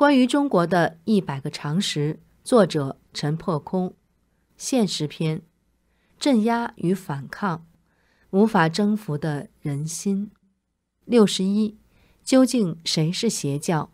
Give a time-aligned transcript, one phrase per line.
[0.00, 3.92] 关于中国的一百个常识，作者陈破空，
[4.56, 5.42] 现实篇，
[6.18, 7.66] 镇压与反抗，
[8.30, 10.30] 无法征服的人心。
[11.04, 11.76] 六十一，
[12.24, 13.90] 究竟谁是邪教？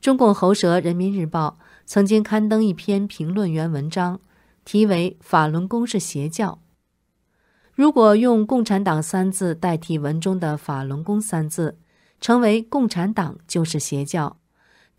[0.00, 4.22] 中共喉舌《人民日报》曾经刊登一篇评论员文章，
[4.64, 6.52] 题为《法轮功是邪教》。
[7.74, 11.78] 如果用“共产党”三字代替文中的“法轮功”三字，
[12.18, 14.37] 成为共产党就是邪教。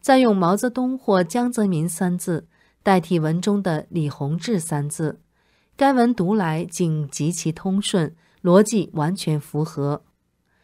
[0.02, 2.48] 再用毛泽东或江泽民三字
[2.82, 5.20] 代替文中的李洪志三字，
[5.76, 10.04] 该文读来竟极其通顺，逻辑完全符合。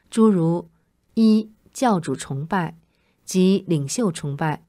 [0.10, 0.70] 诸如
[1.16, 2.78] 一教主崇拜
[3.26, 4.64] 及领袖崇拜，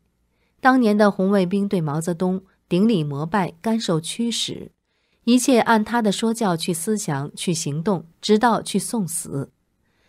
[0.60, 4.73] 当年的红卫兵对毛泽东顶礼膜拜，甘受驱使，
[5.23, 9.52] 一切按他的说教去思想去行动，直到去送死。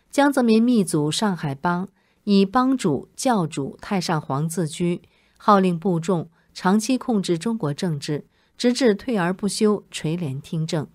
[0.09, 1.87] 江泽民密组上海帮。
[2.29, 5.01] 以帮主、教主、太上皇自居，
[5.37, 8.25] 号令部众，长期控制中国政治，
[8.57, 10.85] 直至退而不休，垂帘听政。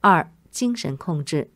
[0.00, 1.52] 二、精神控制，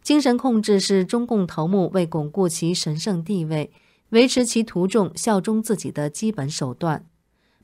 [0.00, 3.70] 精神控制是中共头目为巩固其神圣地位、
[4.08, 7.04] 维持其徒众效忠自己的基本手段。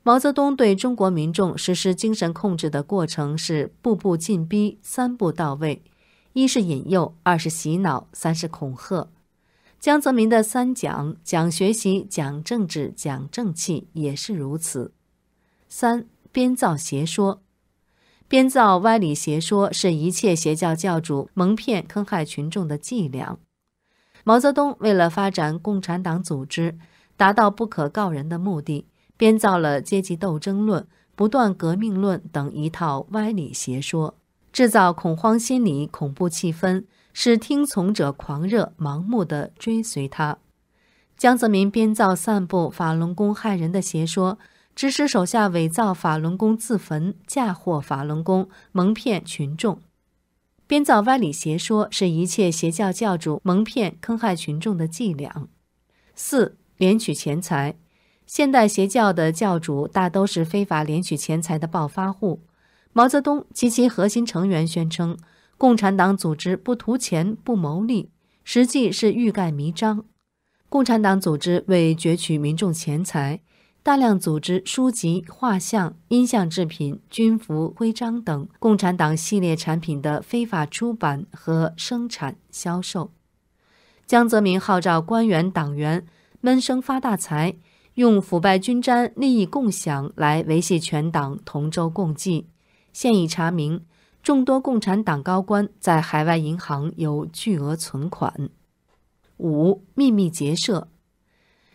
[0.03, 5.81] 毛泽东对中国民众实施精神控制的过程是步步进逼，三步到位：
[6.33, 9.09] 一是引诱，二是洗脑，三是恐吓。
[9.83, 14.93] 江泽民的三讲讲学习、讲政治、讲正气也是如此。
[15.67, 17.41] 三编造邪说，
[18.29, 23.37] 编造歪理邪说是一切邪教教主蒙骗、坑害群众的伎俩。
[24.23, 26.77] 毛泽东为了发展共产党组织，
[27.17, 28.87] 达到不可告人的目的，
[29.17, 34.15] 编造了阶级斗争论、不断革命论等一套歪理邪说，
[34.53, 36.85] 制造恐慌心理、恐怖气氛。
[37.15, 40.39] 使听从者狂热、盲目的追随他。
[41.15, 44.39] 江泽民编造散布法轮功害人的邪说，
[44.75, 49.79] 指使手下伪造法轮功自焚，嫁祸法轮功，蒙骗群众。
[50.65, 55.47] 编造歪理邪说是一切邪教教主蒙骗、坑害群众的伎俩。
[56.15, 57.75] 四、敛取钱财。
[58.25, 62.39] 现代邪教的教主大都是非法敛取钱财的暴发户。
[62.93, 65.17] 毛泽东及其核心成员宣称。
[65.55, 68.09] 共产党组织不图钱不谋利，
[68.43, 70.03] 实际是欲盖弥彰。
[70.67, 73.39] 共产党组织为攫取民众钱财，
[73.81, 83.11] 大量组织书籍、画像、音像制品、军服、徽章等共产党系列产品的非法出版和生产销售。
[84.05, 86.05] 江泽民号召官员党员
[86.41, 87.55] 闷声发大财，
[87.93, 92.47] 用腐败均沾、利益共享来维系全党同舟共济。
[92.93, 93.83] 现已查明。
[94.21, 98.49] 众多共产党高官在海外银行有巨额存款。
[99.37, 100.87] 五、秘密结社，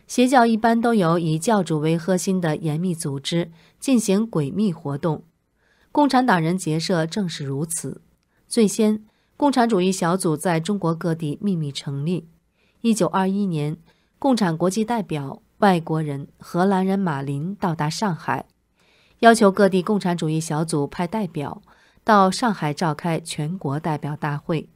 [0.07, 5.25] 邪教一般都有以教主为核心的严密组织进行诡秘活动，
[5.93, 8.01] 共产党人结社正是如此。
[8.47, 9.05] 最先，
[9.37, 12.31] 共产主义小组在中国各地秘密成立。
[12.81, 13.77] 一九二一年，
[14.19, 18.47] 共产国际代表外国人荷兰人马林到达上海，
[19.21, 21.63] 要求各地共产主义小组派代表。
[22.05, 24.71] 到上海召开全国代表大会，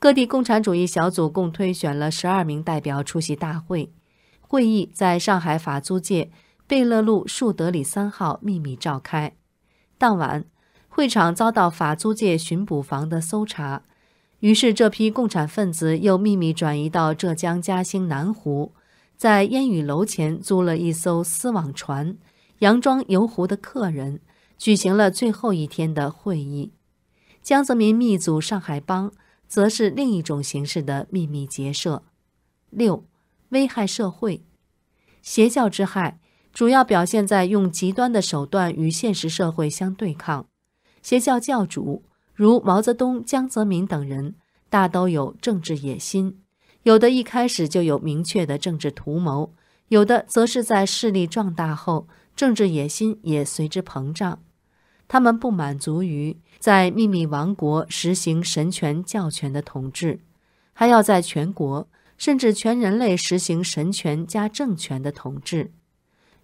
[0.00, 3.92] 各地共产主义小组共推选了十二名代表出席大会。
[4.40, 6.32] 会议在上海法租界
[6.66, 9.34] 贝勒路树德里三号秘密召开。
[9.98, 10.46] 当晚，
[10.88, 13.84] 会场遭到法租界巡捕房的搜查，
[14.40, 18.72] 于是这批共产分子又秘密转移到浙江嘉兴南湖，
[19.16, 22.16] 在烟雨楼前租了一艘丝网船，
[22.60, 24.20] 佯装游湖的客人。
[24.58, 26.72] 举行了最后一天的会议，
[27.42, 29.12] 江泽民密组上海帮，
[29.46, 32.02] 则是另一种形式的秘密结社。
[32.70, 33.04] 六、
[33.50, 34.42] 危害社会，
[35.22, 36.18] 邪教之害
[36.52, 40.48] 主要表现在用极端的手段与现实社会相对抗。
[41.02, 42.02] 邪教教主
[42.34, 44.34] 如毛泽东、江泽民等人，
[44.68, 46.42] 大都有政治野心，
[46.82, 49.54] 有的一开始就有明确的政治图谋，
[49.86, 52.08] 有的则是在势力壮大后，
[52.38, 54.44] 政治野心也随之膨胀。
[55.08, 60.20] 他们不满足于在秘密王国实行神权教权的统治，
[60.72, 65.72] 还要在全国甚至全人类实行神权加政权的统治。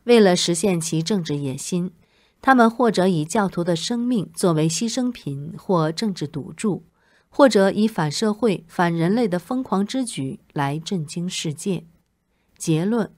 [0.02, 1.92] 为了实现其政治野心，
[2.42, 6.82] 他们或者以教徒的生命作为牺牲品或政治赌注，
[7.28, 11.84] 或者以反社会、反人类的疯狂之举来震惊世界。
[12.58, 13.12] 结论：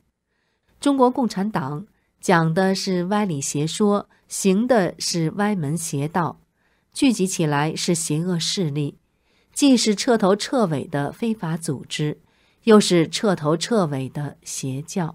[0.79, 1.87] 中国共产党。
[2.27, 6.41] 讲的是歪理邪说，行的是歪门邪道，
[6.93, 8.99] 聚集起来是邪恶势力，
[9.53, 12.19] 既是彻头彻尾的非法组织，
[12.65, 15.15] 又是彻头彻尾的邪教。